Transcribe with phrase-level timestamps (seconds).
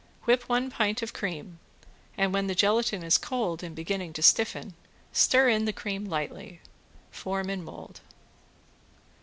[0.23, 1.59] Whip one pint of cream
[2.17, 4.73] and when the gelatin is cold and beginning to stiffen
[5.13, 6.59] stir in the cream lightly.
[7.11, 8.01] Form in mold.